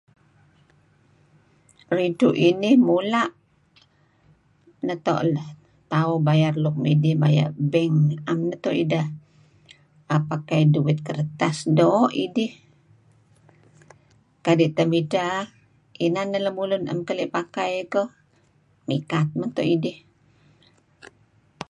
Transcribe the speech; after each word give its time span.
Ridtu' 1.97 2.39
inih 2.49 2.77
mula' 2.87 3.33
neto' 4.85 5.19
tauh 5.91 6.17
bayar 6.27 6.53
nuk 6.63 6.75
midih 6.83 7.15
maya' 7.21 7.55
bank 7.71 7.97
am 8.31 8.39
neto' 8.49 8.75
ideh 8.83 9.05
pakai 10.29 10.61
duit 10.73 10.99
kertas. 11.07 11.57
Doo' 11.77 12.11
tidih 12.15 12.53
kadi' 14.45 14.75
lemulun 16.45 16.81
nuk 16.83 16.89
'am 16.91 16.99
keli' 17.07 17.33
pakai 17.37 17.71
dih 17.91 18.09
mikat 18.89 19.27
mento' 19.39 19.65
idih 19.75 19.97